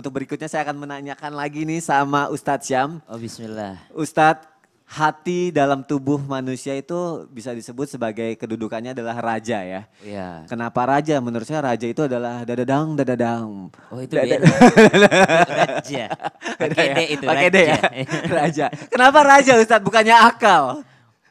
[0.00, 3.04] Untuk berikutnya saya akan menanyakan lagi nih sama Ustadz Syam.
[3.04, 3.76] Oh bismillah.
[3.92, 4.48] Ustadz,
[4.88, 9.84] hati dalam tubuh manusia itu bisa disebut sebagai kedudukannya adalah raja ya.
[10.00, 10.48] Iya.
[10.48, 11.20] Kenapa raja?
[11.20, 13.68] Menurut saya raja itu adalah dadadang, dadadang.
[13.92, 14.48] Oh itu Dada- beda.
[15.68, 16.04] raja.
[16.56, 17.76] Pakai D itu Pakai D raja.
[17.76, 18.66] ya, raja.
[18.88, 20.80] Kenapa raja Ustadz bukannya akal?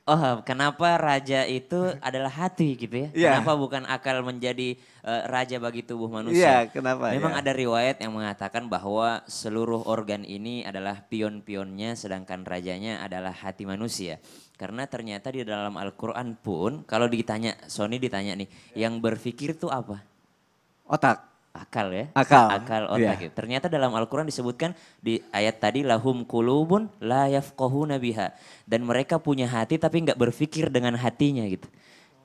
[0.09, 3.09] Oh, kenapa raja itu adalah hati gitu ya?
[3.13, 3.29] Iya.
[3.37, 4.73] Kenapa bukan akal menjadi
[5.05, 6.53] eh, raja bagi tubuh Iya, manusia?
[6.73, 7.45] kenapa Memang ya?
[7.45, 14.17] ada riwayat yang mengatakan bahwa seluruh organ ini adalah pion-pionnya sedangkan rajanya adalah hati manusia.
[14.57, 20.01] Karena ternyata di dalam Al-Qur'an pun kalau ditanya Sony ditanya nih, yang berpikir itu apa?
[20.89, 21.28] Otak.
[21.69, 22.05] Akal ya.
[22.17, 22.97] Akal, Akal otak.
[22.97, 23.13] iya.
[23.21, 23.33] gitu.
[23.37, 24.73] Ternyata dalam Al-Quran disebutkan
[25.05, 28.33] di ayat tadi lahum kulubun la yafqahuna biha.
[28.65, 31.69] Dan mereka punya hati tapi nggak berpikir dengan hatinya gitu.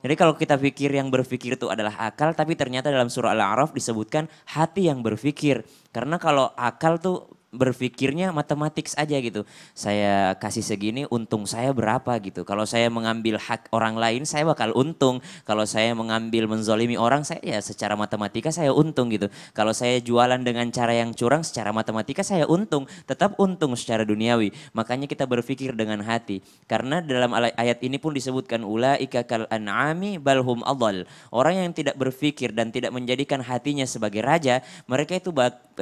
[0.01, 4.25] Jadi kalau kita pikir yang berpikir itu adalah akal, tapi ternyata dalam surah Al-A'raf disebutkan
[4.49, 5.61] hati yang berpikir.
[5.93, 9.47] Karena kalau akal tuh berpikirnya matematik aja gitu.
[9.71, 12.43] Saya kasih segini, untung saya berapa gitu.
[12.43, 15.23] Kalau saya mengambil hak orang lain, saya bakal untung.
[15.47, 19.31] Kalau saya mengambil menzolimi orang, saya ya secara matematika saya untung gitu.
[19.55, 22.85] Kalau saya jualan dengan cara yang curang, secara matematika saya untung.
[23.07, 24.51] Tetap untung secara duniawi.
[24.75, 26.43] Makanya kita berpikir dengan hati.
[26.67, 31.07] Karena dalam ala- ayat ini pun disebutkan ulaika kal an'ami balhum adal.
[31.31, 35.31] Orang yang tidak berpikir dan tidak menjadikan hatinya sebagai raja, mereka itu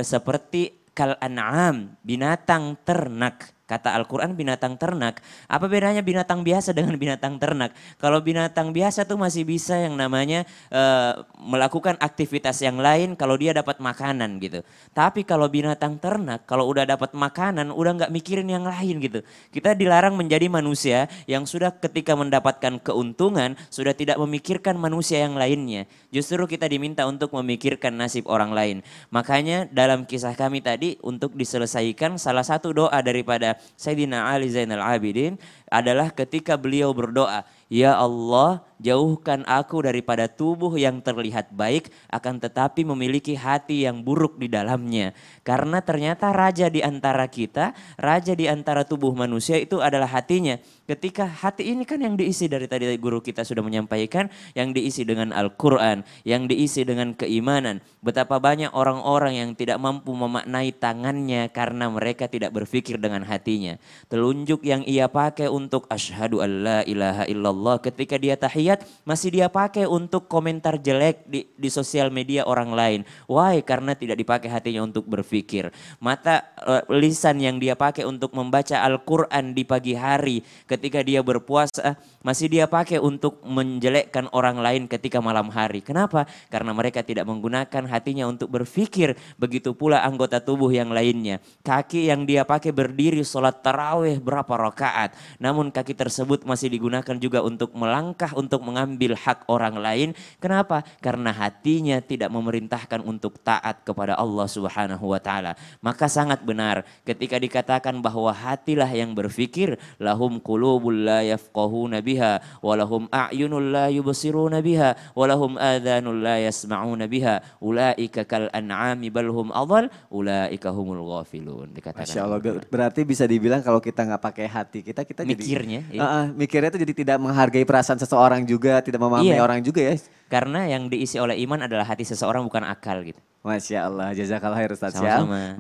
[0.03, 3.53] seperti kal an'am, binatang ternak.
[3.73, 5.17] Kata Al-Quran binatang ternak.
[5.49, 7.73] Apa bedanya binatang biasa dengan binatang ternak?
[7.97, 13.49] Kalau binatang biasa tuh masih bisa yang namanya eh, melakukan aktivitas yang lain kalau dia
[13.49, 14.61] dapat makanan gitu.
[14.94, 19.25] Tapi kalau binatang ternak, kalau udah dapat makanan, udah nggak mikirin yang lain gitu.
[19.49, 25.89] Kita dilarang menjadi manusia yang sudah ketika mendapatkan keuntungan, sudah tidak memikirkan manusia yang lainnya.
[26.13, 28.77] Justru kita diminta untuk memikirkan nasib orang lain.
[29.09, 35.39] Makanya dalam kisah kami tadi untuk diselesaikan salah satu doa daripada Sayyidina Ali Zainal Abidin
[35.72, 42.84] adalah ketika beliau berdoa, Ya Allah jauhkan aku daripada tubuh yang terlihat baik akan tetapi
[42.84, 45.16] memiliki hati yang buruk di dalamnya.
[45.47, 50.59] Karena ternyata raja di antara kita, raja di antara tubuh manusia itu adalah hatinya.
[50.84, 55.31] Ketika hati ini kan yang diisi dari tadi guru kita sudah menyampaikan, yang diisi dengan
[55.31, 57.80] Al-Quran, yang diisi dengan keimanan.
[58.03, 63.80] Betapa banyak orang-orang yang tidak mampu memaknai tangannya karena mereka tidak berpikir dengan hatinya.
[64.12, 69.47] Telunjuk yang ia pakai untuk asyhadu an la ilaha illallah ketika dia tahiyat masih dia
[69.52, 73.00] pakai untuk komentar jelek di, di sosial media orang lain.
[73.30, 73.62] Why?
[73.62, 75.69] Karena tidak dipakai hatinya untuk berpikir.
[76.02, 82.00] Mata eh, lisan yang dia pakai untuk membaca Al-Quran di pagi hari ketika dia berpuasa
[82.24, 85.84] masih dia pakai untuk menjelekkan orang lain ketika malam hari.
[85.84, 86.25] Kenapa?
[86.47, 89.19] Karena mereka tidak menggunakan hatinya untuk berpikir.
[89.36, 91.44] Begitu pula anggota tubuh yang lainnya.
[91.62, 95.13] Kaki yang dia pakai berdiri sholat tarawih berapa rakaat.
[95.38, 100.09] Namun kaki tersebut masih digunakan juga untuk melangkah untuk mengambil hak orang lain.
[100.40, 100.88] Kenapa?
[101.04, 105.59] Karena hatinya tidak memerintahkan untuk taat kepada Allah Subhanahu wa taala.
[105.84, 113.12] Maka sangat benar ketika dikatakan bahwa hatilah yang berpikir lahum qulubul la yafqahuna biha walahum
[113.12, 119.92] a'yunul la yubsiruna biha walahum adhanul la yasma'una biha ulaika kal an'ami bal hum adhal
[120.08, 122.08] ulaika humul ghafilun dikatakan.
[122.08, 122.40] Masya Allah,
[122.72, 125.98] berarti bisa dibilang kalau kita nggak pakai hati kita, kita Mikirnya, jadi...
[125.98, 126.02] iya.
[126.04, 129.41] Ah, ah, mikirnya itu jadi tidak menghargai perasaan seseorang juga, tidak memahami Iya.
[129.41, 129.97] orang juga ya.
[130.29, 133.17] Karena yang diisi oleh iman adalah hati seseorang bukan akal gitu.
[133.41, 134.94] Masya Allah, jazakallah khair Ustaz.
[134.95, 135.51] Sama-sama.